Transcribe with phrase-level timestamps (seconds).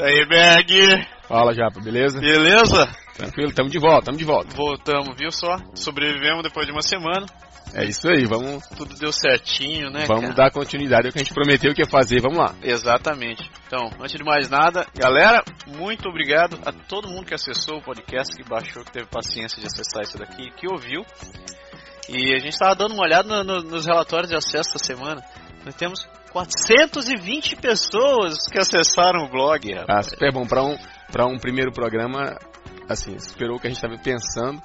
[0.00, 1.06] Daí, Berg.
[1.28, 2.18] Fala, Japa, beleza?
[2.20, 2.88] Beleza?
[3.16, 4.54] Tranquilo, tamo de volta, tamo de volta.
[4.56, 5.56] Voltamos, viu só?
[5.74, 7.26] Sobrevivemos depois de uma semana.
[7.72, 10.04] É isso aí, vamos, Tudo deu certinho, né?
[10.08, 10.34] vamos cara?
[10.34, 12.52] dar continuidade ao que a gente prometeu que ia fazer, vamos lá.
[12.62, 13.48] Exatamente.
[13.66, 18.34] Então, antes de mais nada, galera, muito obrigado a todo mundo que acessou o podcast,
[18.34, 21.04] que baixou, que teve paciência de acessar isso daqui, que ouviu.
[22.08, 25.22] E a gente estava dando uma olhada no- no- nos relatórios de acesso essa semana.
[25.64, 26.00] Nós temos
[26.32, 29.72] 420 pessoas que acessaram o blog.
[29.74, 30.06] Ah, rapaz.
[30.06, 30.76] super bom, pra um,
[31.10, 32.38] pra um primeiro programa,
[32.88, 34.60] assim, superou o que a gente tava pensando.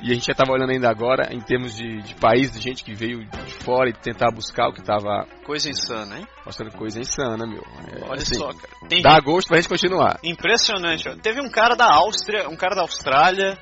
[0.00, 2.84] E a gente já tava olhando ainda agora, em termos de, de país, de gente
[2.84, 6.26] que veio de fora e tentar buscar o que tava Coisa insana, hein?
[6.46, 7.62] mostrando coisa insana, meu.
[7.62, 8.88] É, Olha assim, só, cara.
[8.88, 10.20] Tem Dá gosto pra gente continuar.
[10.22, 11.08] Impressionante.
[11.08, 11.16] ó.
[11.16, 13.58] Teve um cara da Áustria, um cara da Austrália,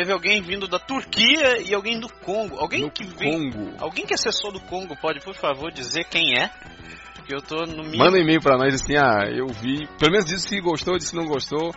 [0.00, 2.56] teve alguém vindo da Turquia e alguém do Congo.
[2.58, 3.74] Alguém No que vem, Congo.
[3.78, 6.48] alguém que acessou do Congo pode, por favor, dizer quem é?
[7.14, 7.98] Porque eu tô no mínimo.
[7.98, 9.86] Manda um e-mail pra nós assim, ah, eu vi.
[9.98, 11.74] Pelo menos diz se gostou, diz se não gostou.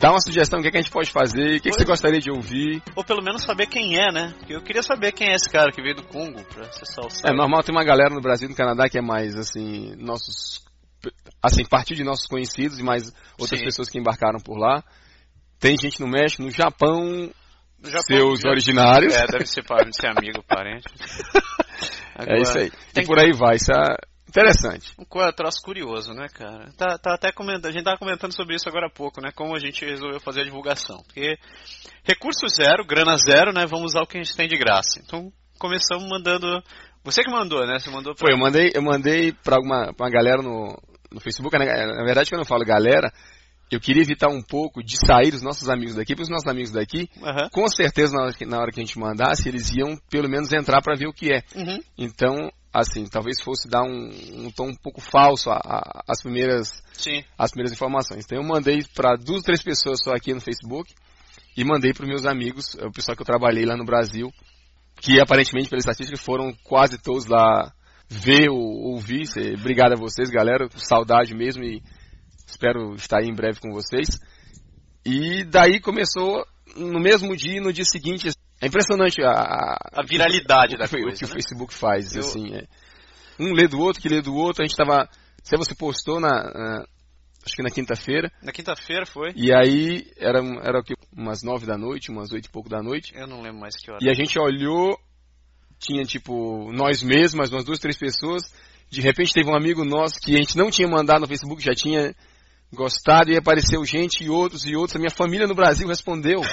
[0.00, 1.78] Dá uma sugestão, o que, é que a gente pode fazer, o que, é que
[1.78, 2.82] você gostaria de ouvir.
[2.96, 4.34] Ou pelo menos saber quem é, né?
[4.38, 7.08] Porque eu queria saber quem é esse cara que veio do Congo pra acessar o
[7.08, 7.36] É site.
[7.36, 10.60] normal, tem uma galera no Brasil e no Canadá que é mais, assim, nossos.
[11.40, 13.64] Assim, partir de nossos conhecidos e mais outras Sim.
[13.64, 14.82] pessoas que embarcaram por lá.
[15.60, 17.30] Tem gente no México, no Japão,
[17.82, 19.14] No Japão, seus já- originários.
[19.14, 20.84] É, deve ser parente, ser amigo, parente.
[22.26, 22.72] É isso aí.
[22.96, 23.96] E por aí vai, isso é
[24.28, 24.92] interessante.
[24.98, 26.68] Um troço curioso, né, cara?
[26.76, 29.30] Tá, tá até comentando, a gente tava comentando sobre isso agora há pouco, né?
[29.32, 31.00] Como a gente resolveu fazer a divulgação.
[31.06, 31.38] Porque
[32.02, 33.66] recurso zero, grana zero, né?
[33.66, 35.00] Vamos usar o que a gente tem de graça.
[35.00, 36.60] Então começamos mandando.
[37.04, 37.78] Você que mandou, né?
[37.78, 38.26] Você mandou pra.
[38.26, 40.76] Foi, eu mandei, eu mandei pra, alguma, pra uma galera no,
[41.12, 41.66] no Facebook, né?
[41.66, 43.12] na verdade quando eu falo galera,
[43.70, 46.70] eu queria evitar um pouco de sair os nossos amigos daqui, porque os nossos amigos
[46.70, 47.48] daqui, Aham.
[47.52, 50.52] com certeza na hora que, na hora que a gente mandasse, eles iam pelo menos
[50.52, 51.42] entrar pra ver o que é.
[51.54, 51.78] Uhum.
[51.96, 54.10] Então, assim, talvez fosse dar um,
[54.46, 57.22] um tom um pouco falso às primeiras, Sim.
[57.36, 58.24] as primeiras informações.
[58.24, 60.92] Então eu mandei para duas, três pessoas só aqui no Facebook
[61.56, 64.30] e mandei para meus amigos, o pessoal que eu trabalhei lá no Brasil,
[65.00, 67.72] que aparentemente pela estatística foram quase todos lá
[68.08, 69.24] ver ou ouvir.
[69.58, 71.82] Obrigado a vocês, galera, saudade mesmo e
[72.48, 74.08] espero estar aí em breve com vocês.
[75.04, 76.44] E daí começou
[76.76, 78.30] no mesmo dia e no dia seguinte.
[78.60, 81.16] É impressionante a, A viralidade o da que, o coisa.
[81.18, 81.34] que o né?
[81.34, 82.64] Facebook faz, Eu- assim, é.
[83.38, 85.08] Um lê do outro, que lê do outro, a gente tava,
[85.44, 86.84] se você postou na, na-
[87.46, 89.32] acho que na quinta-feira, Na quinta-feira foi.
[89.36, 92.82] e aí era, era o que, umas nove da noite, umas oito e pouco da
[92.82, 94.00] noite, Eu não lembro mais que hora.
[94.02, 94.98] e a gente olhou,
[95.78, 98.42] tinha tipo, nós mesmos, umas duas, três pessoas,
[98.90, 101.74] de repente teve um amigo nosso que a gente não tinha mandado no Facebook, já
[101.74, 102.12] tinha
[102.72, 106.40] gostado, e apareceu gente e outros e outros, a minha família no Brasil respondeu.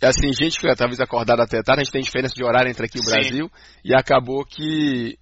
[0.00, 2.84] É assim, gente que talvez acordada até tarde, a gente tem diferença de horário entre
[2.84, 3.04] aqui e o.
[3.04, 3.50] Brasil,
[3.82, 5.16] e acabou que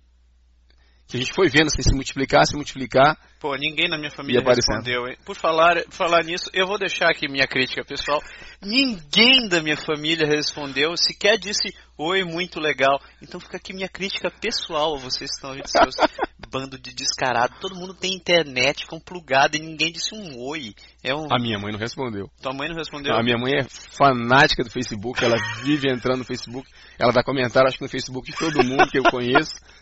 [1.17, 5.09] a gente foi vendo assim, se multiplicar, se multiplicar, Pô, ninguém na minha família respondeu,
[5.09, 5.17] hein?
[5.27, 8.23] Por falar, por falar nisso, eu vou deixar aqui minha crítica pessoal.
[8.63, 13.01] Ninguém da minha família respondeu, sequer disse oi, muito legal.
[13.21, 15.97] Então fica aqui minha crítica pessoal a vocês que estão ouvindo seus
[16.49, 17.57] bando de descarado.
[17.61, 20.73] Todo mundo tem internet, ficam plugado e ninguém disse um oi.
[21.03, 21.27] É um...
[21.29, 22.31] a minha mãe não respondeu.
[22.41, 23.13] Tua mãe não respondeu?
[23.17, 27.67] A minha mãe é fanática do Facebook, ela vive entrando no Facebook, ela dá comentário,
[27.67, 29.51] acho que no Facebook de todo mundo que eu conheço,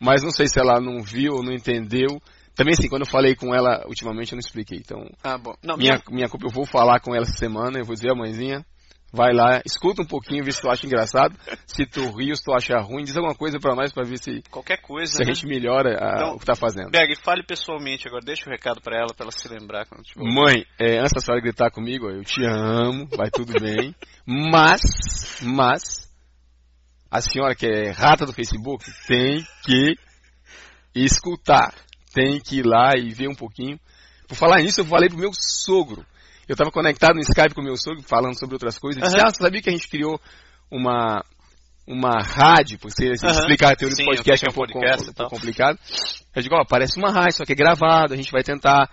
[0.00, 2.08] mas não sei se ela não viu ou não entendeu.
[2.54, 5.38] Também assim, quando eu falei com ela ultimamente eu não expliquei, então Ah.
[5.62, 8.14] Não, minha, minha culpa, eu vou falar com ela essa semana, eu vou dizer, a
[8.14, 8.64] mãezinha,
[9.12, 12.44] vai lá, escuta um pouquinho, vê se tu acha engraçado, se tu ri ou se
[12.44, 15.26] tu acha ruim, diz alguma coisa pra nós pra ver se, qualquer coisa, se a
[15.26, 15.32] né?
[15.34, 16.90] gente melhora a- Então, o que tá fazendo.
[16.90, 20.02] Berg, fale pessoalmente agora, deixa o recado pra ela, pra ela se lembrar quando.
[20.16, 23.94] Mãe, é, antes da senhora gritar comigo, eu te amo, vai tudo bem,
[24.26, 24.80] mas,
[25.42, 26.03] mas,
[27.14, 29.96] a senhora que é rata do Facebook tem que
[30.92, 31.72] escutar,
[32.12, 33.78] tem que ir lá e ver um pouquinho.
[34.26, 36.04] Por falar nisso, eu falei pro meu sogro.
[36.48, 39.00] Eu estava conectado no Skype com o meu sogro, falando sobre outras coisas.
[39.00, 39.28] Ele disse, Aham.
[39.28, 40.20] ah, você sabia que a gente criou
[40.68, 41.24] uma,
[41.86, 43.38] uma rádio, porque se Aham.
[43.38, 45.78] explicar a teoria Sim, do podcast é um é um pouco, podcast pouco complicado.
[46.34, 48.90] Eu digo, ó, parece uma rádio, só que é gravado, a gente vai tentar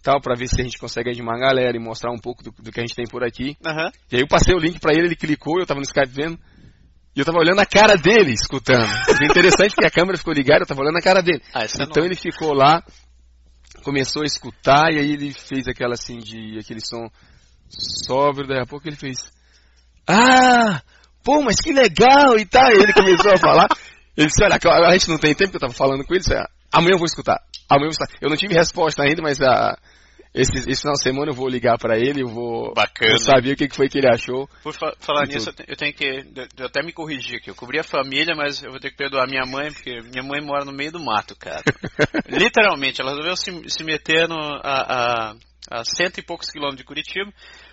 [0.00, 2.52] tal, para ver se a gente consegue animar a galera e mostrar um pouco do,
[2.52, 3.56] do que a gente tem por aqui.
[3.66, 3.90] Aham.
[4.12, 6.38] E aí eu passei o link para ele, ele clicou, eu tava no Skype vendo,
[7.14, 8.88] e eu tava olhando a cara dele, escutando.
[9.20, 11.42] É interessante que a câmera ficou ligada, eu tava olhando a cara dele.
[11.52, 12.82] Ah, é Então ele ficou lá,
[13.82, 17.10] começou a escutar, e aí ele fez aquela assim de aquele som
[17.68, 19.32] sóbrio, daí a pouco ele fez.
[20.06, 20.80] Ah!
[21.24, 22.70] Pô, mas que legal e tal.
[22.70, 23.68] E ele começou a falar.
[24.16, 26.20] Ele disse, olha, agora a gente não tem tempo que eu tava falando com ele,
[26.20, 27.38] disse, "Ah, amanhã eu vou escutar.
[27.68, 28.18] Amanhã eu vou escutar.
[28.20, 29.78] Eu não tive resposta ainda, mas a,
[30.34, 33.12] esse, esse final de semana eu vou ligar para ele, eu vou, Bacana.
[33.12, 34.48] vou saber o que, foi que ele achou.
[34.62, 36.04] Por fa falar nisso, eu tenho que
[36.56, 37.50] eu até me corrigir aqui.
[37.50, 40.40] Eu cobri a família, mas eu vou ter que perdoar minha mãe, porque minha mãe
[40.40, 41.62] mora no meio do mato, cara.
[42.28, 45.34] Literalmente, ela resolveu se, se meter no, a, a,
[45.70, 47.32] a cento e poucos quilômetros de Curitiba.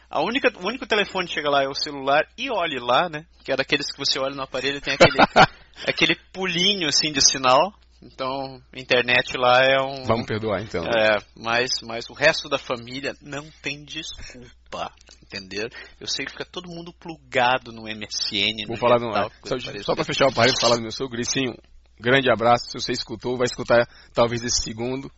[0.10, 3.26] A única, o único telefone que chega lá é o celular e olhe lá, né?
[3.44, 5.18] Que é daqueles que você olha no aparelho e tem aquele,
[5.86, 7.74] aquele pulinho assim de sinal.
[8.06, 10.04] Então, internet lá é um.
[10.06, 10.84] Vamos perdoar então.
[10.86, 14.92] É, mas, mas o resto da família não tem desculpa,
[15.24, 15.68] entendeu?
[16.00, 18.68] Eu sei que fica todo mundo plugado no MSN.
[18.68, 19.12] Vou no falar no
[19.44, 21.56] Só, só para fechar o parênteses, falar do meu sogro, Gricinho,
[22.00, 22.66] grande abraço.
[22.70, 25.12] Se você escutou, vai escutar talvez esse segundo.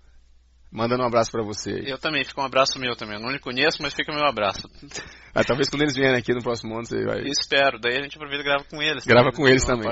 [0.72, 1.72] Mandando um abraço para você.
[1.72, 1.90] aí.
[1.90, 3.16] Eu também, fica um abraço meu também.
[3.16, 4.68] Eu não lhe conheço, mas fica meu abraço.
[5.36, 7.22] Ah, talvez quando eles vierem aqui no próximo ano, você vai.
[7.28, 9.06] Espero, daí a gente aproveita e grava com eles.
[9.06, 9.92] Grava também, com eles também.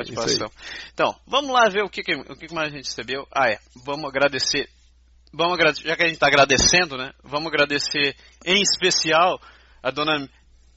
[0.92, 3.28] Então, vamos lá ver o que, o que que mais a gente recebeu.
[3.32, 3.60] Ah, é.
[3.86, 4.68] Vamos agradecer.
[5.32, 7.12] Vamos agradecer, já que a gente está agradecendo, né?
[7.24, 9.40] Vamos agradecer em especial
[9.84, 10.28] a dona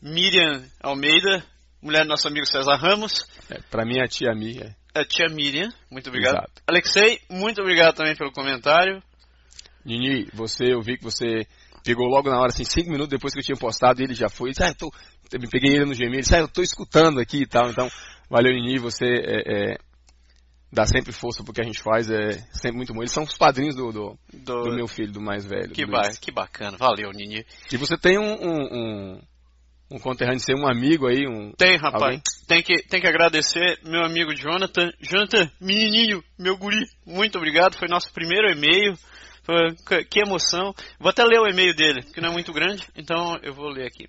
[0.02, 1.42] Miriam Almeida,
[1.80, 3.24] mulher do nosso amigo César Ramos.
[3.48, 4.60] É, para mim, a tia Mi.
[4.60, 4.74] É.
[4.94, 6.34] A tia Miriam, muito obrigado.
[6.34, 6.62] Exato.
[6.66, 9.02] Alexei, muito obrigado também pelo comentário.
[9.88, 11.46] Nini, você, eu vi que você
[11.82, 14.50] pegou logo na hora, assim, cinco minutos depois que eu tinha postado, ele já foi.
[14.50, 14.92] Disse, ah, eu tô,
[15.32, 17.70] eu me peguei ele no Gmail, ele disse, ah, eu tô escutando aqui e tal.
[17.70, 17.88] Então,
[18.28, 19.78] valeu, Nini, você é, é,
[20.70, 23.00] dá sempre força pro que a gente faz, é sempre muito bom.
[23.00, 25.70] Eles são os padrinhos do, do, Do, do meu filho, do mais velho.
[25.70, 27.46] que, ba que bacana, valeu, Nini.
[27.72, 29.20] E você tem um, um, um,
[29.92, 31.52] um conterrâneo seu, um amigo aí, um.
[31.52, 32.02] Tem, rapaz.
[32.02, 32.22] Alguém?
[32.46, 34.90] Tem que, tem que agradecer meu amigo Jonathan.
[35.00, 37.78] Jonathan, menininho, meu guri, muito obrigado.
[37.78, 38.94] Foi nosso primeiro e-mail.
[40.10, 40.74] Que- emoção.
[41.00, 43.86] Vou até ler o e-mail dele, que não é muito grande, então eu vou ler
[43.86, 44.06] aqui.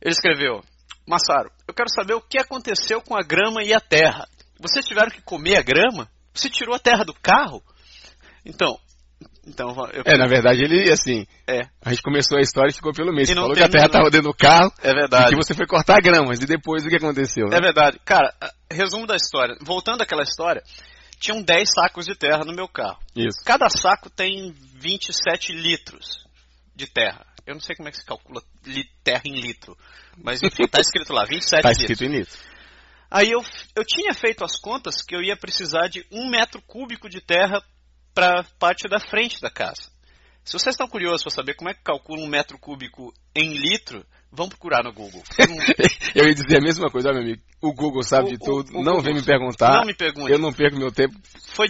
[0.00, 0.62] Ele escreveu:
[1.06, 4.26] Massaro, eu quero saber o que aconteceu com a grama e a terra.
[4.58, 6.08] Vocês tiveram que comer a grama?
[6.34, 7.62] Você tirou a terra do carro?
[8.44, 8.78] Então,
[9.46, 12.92] então eu, É, na verdade, ele, assim, é, a gente começou a história e ficou
[12.92, 13.24] pelo meio.
[13.24, 15.30] E Você falou que a terra estava dentro do carro é e verdade.
[15.30, 16.38] que você foi cortar gramas.
[16.40, 17.46] E depois o que aconteceu?
[17.48, 17.56] né?
[17.56, 17.98] É verdade.
[18.04, 18.32] Cara,
[18.70, 19.56] resumo da história.
[19.62, 20.62] Voltando àquela história,
[21.18, 22.98] tinham 10 sacos de terra no meu carro.
[23.14, 23.42] Isso.
[23.44, 26.24] Cada saco tem 27 litros
[26.74, 27.26] de terra.
[27.46, 28.42] Eu não sei como é que se calcula
[29.02, 29.76] terra em litro.
[30.16, 31.90] Mas enfim, tá escrito lá, 27 Tá litros.
[31.90, 32.38] escrito em litro.
[33.10, 33.40] Aí eu,
[33.74, 37.62] eu tinha feito as contas que eu ia precisar de um metro cúbico de terra
[38.14, 39.90] para parte da frente da casa.
[40.44, 44.04] Se vocês estão curiosos para saber como é que calcula um metro cúbico em litro,
[44.30, 45.22] vão procurar no Google.
[46.14, 47.42] Eu ia dizer a mesma coisa, meu amigo.
[47.60, 48.70] O Google sabe O- de o- tudo.
[48.70, 49.72] o não Google vem me perguntar.
[49.78, 50.30] Não me pergunte.
[50.32, 51.14] Eu não perco meu tempo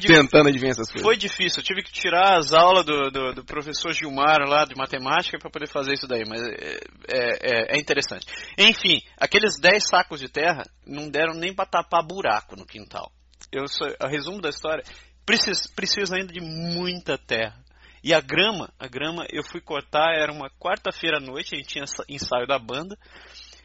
[0.07, 1.03] tentando adivinhar essas coisas.
[1.03, 4.75] Foi difícil, eu tive que tirar as aulas do, do, do professor Gilmar lá de
[4.77, 6.79] matemática para poder fazer isso daí, mas é,
[7.09, 8.27] é- é interessante.
[8.59, 13.11] Enfim, aqueles 10 sacos de terra não deram nem para tapar buraco no quintal.
[13.51, 14.83] Eu só, a resumo da história,
[15.25, 17.57] precisa, precisa ainda de muita terra.
[18.03, 21.69] E a grama, a grama eu fui cortar, era uma quarta-feira à noite, a gente
[21.69, 22.97] tinha ensa- ensaio da banda.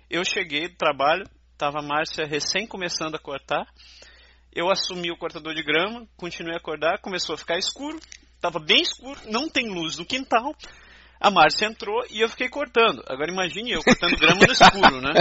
[0.10, 1.26] Eu cheguei do trabalho,
[1.58, 3.66] tava a Márcia recém começando a cortar.
[4.56, 8.00] Eu assumi o cortador de grama, continuei a acordar, começou a ficar escuro,
[8.36, 10.56] estava bem escuro, não tem luz no quintal.
[11.20, 13.02] A Márcia entrou e eu fiquei cortando.
[13.08, 15.14] Agora imagine eu cortando grama no escuro, né?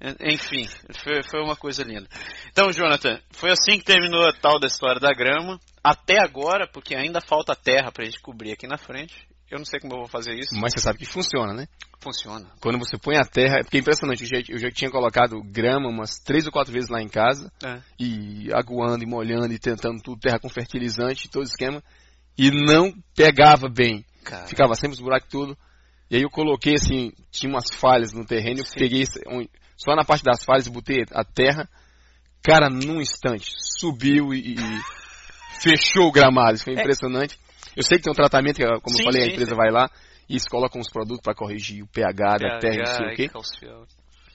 [0.00, 0.68] En- Enfim,
[1.02, 2.06] foi, foi uma coisa linda.
[2.50, 5.58] Então, Jonathan, foi assim que terminou a tal da história da grama.
[5.88, 9.14] Até agora, porque ainda falta terra pra gente cobrir aqui na frente.
[9.48, 10.52] Eu não sei como eu vou fazer isso.
[10.56, 11.68] Mas você sabe que funciona, né?
[12.00, 12.50] Funciona.
[12.60, 15.88] Quando você põe a terra, porque é impressionante, eu já, eu já tinha colocado grama
[15.88, 17.80] umas três ou quatro vezes lá em casa, É.
[18.00, 21.80] e aguando e molhando e tentando tudo, terra com fertilizante, todo esquema,
[22.36, 24.04] e não pegava bem.
[24.24, 25.56] Cara, Ficava sempre os buracos tudo.
[26.10, 28.80] E aí eu coloquei assim, tinha umas falhas no terreno, eu Sim.
[28.80, 29.04] peguei
[29.76, 31.68] só na parte das falhas e botei a terra,
[32.42, 34.56] cara, num instante, subiu e, e
[35.60, 36.80] fechou o gramado, isso foi É.
[36.80, 37.38] impressionante.
[37.76, 39.56] Eu sei que tem um tratamento, que, como Sim, eu falei, a sim, empresa sim.
[39.56, 39.90] vai lá
[40.28, 43.28] e eles colocam uns produtos para corrigir o pH da terra, não sei o quê.
[43.28, 43.86] calcial.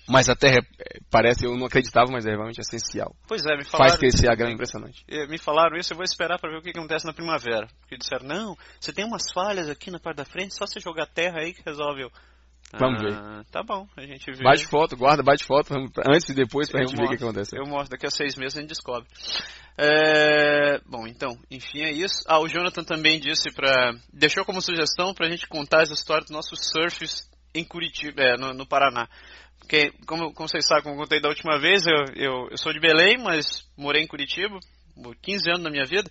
[0.09, 3.15] Mas a terra é, parece, eu não acreditava, mas é realmente essencial.
[3.27, 3.89] Pois é, me falaram.
[3.91, 5.03] Faz crescer a grama impressionante.
[5.07, 7.67] Eh, me falaram isso, eu vou esperar para ver o que acontece na primavera.
[7.79, 11.05] Porque disseram, não, você tem umas falhas aqui na parte da frente, só você jogar
[11.05, 12.09] terra aí que resolve.
[12.77, 14.43] Vamos "Ah, Tá bom, a gente vê.
[14.43, 15.73] Bate foto, guarda, bate foto,
[16.09, 17.57] antes e depois pra Eu gente ver o que mostro, acontece.
[17.57, 19.07] Eu mostro, daqui a seis meses a gente descobre.
[19.77, 22.23] É, bom, então, enfim, é isso.
[22.27, 26.31] Ah, o Jonathan também disse para deixou como sugestão pra gente contar essa história dos
[26.31, 29.07] nossos surfs em Curitiba, é, no, no Paraná.
[29.59, 32.73] Porque, como, como vocês sabem, como eu contei da última vez, eu, eu, eu sou
[32.73, 34.59] de Belém, mas morei em Curitiba
[35.01, 36.09] por 15 anos da minha vida.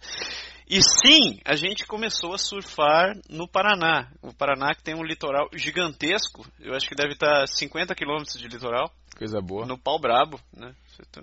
[0.69, 4.09] E sim, a gente começou a surfar no Paraná.
[4.23, 8.47] O Paraná que tem um litoral gigantesco, eu acho que deve estar 50 quilômetros de
[8.47, 8.88] litoral.
[9.21, 9.67] Coisa boa.
[9.67, 10.73] No pau brabo, né?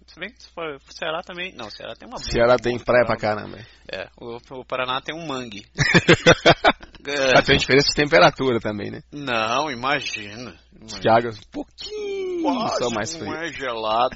[0.05, 1.55] Se bem que se for o Ceará também.
[1.55, 2.31] Não, o Ceará tem uma boa.
[2.31, 3.57] Ceará tem praia pra caramba.
[3.91, 5.65] É, o, o Paraná tem um mangue.
[7.07, 7.41] É.
[7.41, 9.01] Tem diferença de temperatura também, né?
[9.13, 10.59] Não, imagina.
[10.75, 10.99] imagina.
[10.99, 13.31] Que água um pouquinho Quase só mais frio.
[13.31, 14.15] não é gelado.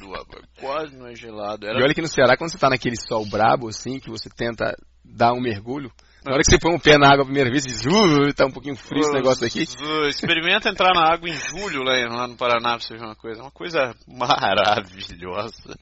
[0.60, 1.68] Quase não é gelado.
[1.68, 1.80] Era...
[1.80, 4.76] E olha que no Ceará, quando você tá naquele sol brabo, assim, que você tenta
[5.12, 5.91] dar um mergulho,
[6.24, 8.46] na hora que você põe um pé na água a primeira vez, diz, uh, tá
[8.46, 9.63] um pouquinho frio esse negócio aqui.
[9.82, 13.15] Uh, experimenta entrar na água em julho lá, lá no Paraná pra você ver uma
[13.15, 13.41] coisa.
[13.41, 15.75] Uma coisa maravilhosa.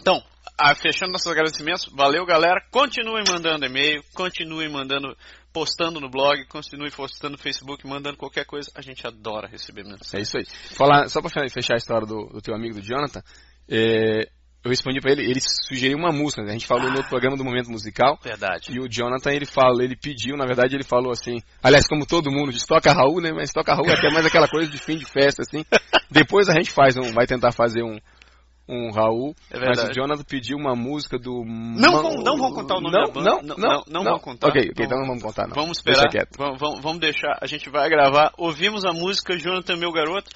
[0.00, 0.22] Então,
[0.58, 2.64] ah, fechando nossos agradecimentos, valeu galera.
[2.70, 5.14] Continuem mandando e-mail, continuem mandando,
[5.52, 8.70] postando no blog, continuem postando no Facebook, mandando qualquer coisa.
[8.74, 10.20] A gente adora receber mensagem.
[10.20, 10.46] É isso aí.
[10.74, 13.22] Falar, só para fechar a história do, do teu amigo do Jonathan,
[13.68, 14.30] é,
[14.64, 16.48] eu respondi para ele, ele sugeriu uma música, né?
[16.48, 18.18] a gente falou ah, no outro programa do Momento Musical.
[18.22, 18.72] Verdade.
[18.72, 22.30] E o Jonathan, ele falou, ele pediu, na verdade ele falou assim, aliás, como todo
[22.30, 23.30] mundo diz, toca Raul, né?
[23.30, 25.66] Mas toca Raul é até mais aquela coisa de fim de festa, assim.
[26.10, 27.98] Depois a gente faz um, vai tentar fazer um,
[28.66, 31.44] um Raul, é mas o Jonathan pediu uma música do...
[31.44, 33.30] Não, vão, não vão contar o nome não, da banda.
[33.30, 34.48] Não, não, não, não, não vão contar.
[34.48, 35.54] Ok, ok, então não vamos contar não.
[35.54, 39.92] Vamos esperar, vamos, vamos, vamos deixar, a gente vai gravar, ouvimos a música Jonathan Meu
[39.92, 40.30] Garoto,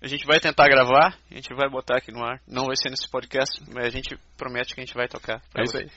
[0.00, 2.40] a gente vai tentar gravar, a gente vai botar aqui no ar.
[2.46, 5.42] Não vai ser nesse podcast, mas a gente promete que a gente vai tocar.
[5.56, 5.88] É isso aí.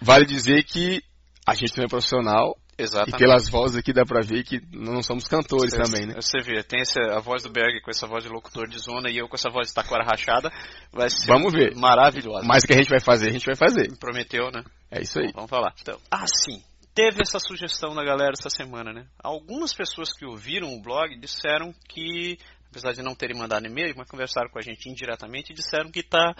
[0.00, 1.02] Vale dizer que
[1.46, 2.56] a gente não é profissional.
[2.76, 3.14] Exatamente.
[3.14, 6.14] E pelas vozes aqui dá pra ver que não somos cantores você, também, né?
[6.16, 9.08] Você vê, tem essa, a voz do Berg com essa voz de locutor de zona
[9.08, 10.50] e eu com essa voz de taquara rachada.
[10.92, 11.76] Vai ser Vamos ver.
[11.76, 12.44] maravilhosa.
[12.44, 13.96] Mas o que a gente vai fazer, a gente vai fazer.
[13.98, 14.64] Prometeu, né?
[14.90, 15.30] É isso aí.
[15.32, 15.72] Vamos falar.
[15.80, 16.60] Então, ah, sim.
[16.94, 19.06] Teve essa sugestão da galera essa semana, né?
[19.22, 22.38] Algumas pessoas que ouviram o blog disseram que
[22.74, 26.02] apesar de não terem mandado e-mail, mas conversaram com a gente indiretamente e disseram que,
[26.02, 26.34] tá,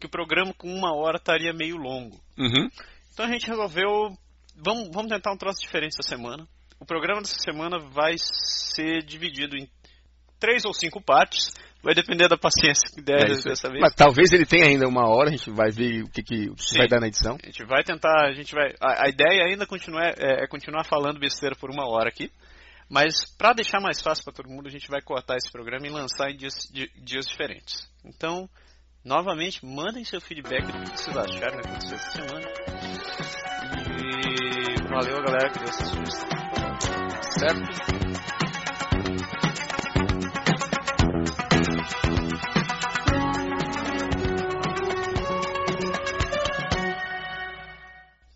[0.00, 2.18] que o programa com uma hora estaria meio longo.
[2.38, 2.68] Uhum.
[3.12, 4.16] Então a gente resolveu,
[4.56, 6.48] vamos, vamos tentar um troço diferente essa semana.
[6.80, 9.68] O programa dessa semana vai ser dividido em
[10.40, 11.52] três ou cinco partes.
[11.82, 13.82] Vai depender da paciência que der é dessa vez.
[13.82, 16.48] Mas talvez ele tenha ainda uma hora, a gente vai ver o que, que
[16.78, 17.36] vai dar na edição.
[17.42, 18.72] A gente vai tentar, a gente vai.
[18.80, 22.32] A, a ideia ainda continua, é, é, continuar falando besteira por uma hora aqui.
[22.88, 25.90] Mas para deixar mais fácil para todo mundo, a gente vai cortar esse programa e
[25.90, 27.88] lançar em dias, dias diferentes.
[28.04, 28.48] Então,
[29.04, 32.46] novamente, mandem seu feedback do que vocês acharam que aconteceu essa semana.
[34.00, 36.44] E valeu, galera, que deu essa sugestão.
[37.38, 38.53] Certo?